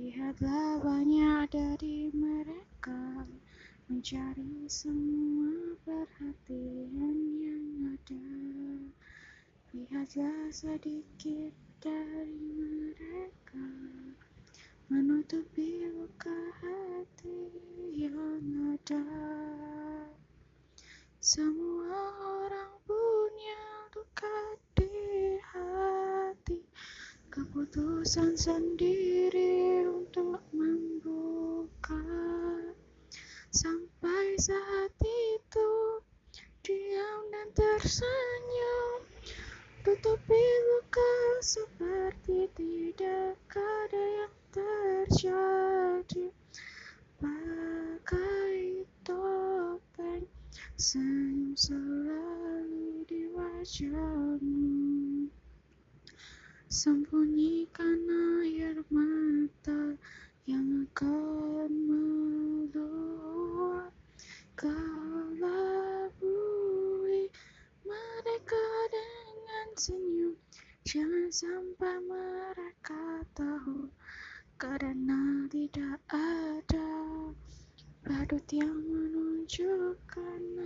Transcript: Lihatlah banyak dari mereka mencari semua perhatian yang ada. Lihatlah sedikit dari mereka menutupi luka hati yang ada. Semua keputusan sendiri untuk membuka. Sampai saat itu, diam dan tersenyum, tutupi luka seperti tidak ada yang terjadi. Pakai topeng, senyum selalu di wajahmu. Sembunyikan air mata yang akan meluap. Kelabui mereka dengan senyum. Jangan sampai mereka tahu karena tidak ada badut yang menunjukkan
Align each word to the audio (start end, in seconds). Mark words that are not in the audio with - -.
Lihatlah 0.00 0.80
banyak 0.80 1.52
dari 1.52 2.08
mereka 2.16 3.28
mencari 3.84 4.64
semua 4.64 5.76
perhatian 5.84 7.16
yang 7.36 7.92
ada. 7.92 8.32
Lihatlah 9.76 10.48
sedikit 10.48 11.52
dari 11.84 12.32
mereka 12.48 13.68
menutupi 14.88 15.84
luka 15.92 16.40
hati 16.64 17.52
yang 17.92 18.72
ada. 18.72 19.04
Semua 21.20 21.69
keputusan 27.30 28.34
sendiri 28.34 29.86
untuk 29.86 30.42
membuka. 30.50 32.02
Sampai 33.54 34.34
saat 34.34 34.90
itu, 34.98 35.70
diam 36.66 37.22
dan 37.30 37.48
tersenyum, 37.54 39.06
tutupi 39.86 40.42
luka 40.42 41.14
seperti 41.38 42.50
tidak 42.58 43.38
ada 43.54 44.04
yang 44.26 44.34
terjadi. 44.50 46.34
Pakai 47.14 48.82
topeng, 49.06 50.26
senyum 50.74 51.54
selalu 51.54 53.06
di 53.06 53.30
wajahmu. 53.30 54.79
Sembunyikan 56.70 57.98
air 58.46 58.78
mata 58.94 59.98
yang 60.46 60.86
akan 60.86 61.66
meluap. 62.46 63.90
Kelabui 64.54 64.86
mereka 67.82 68.62
dengan 68.86 69.66
senyum. 69.74 70.38
Jangan 70.86 71.34
sampai 71.34 72.06
mereka 72.06 73.26
tahu 73.34 73.90
karena 74.54 75.50
tidak 75.50 75.98
ada 76.14 77.34
badut 78.06 78.46
yang 78.54 78.78
menunjukkan 78.86 80.59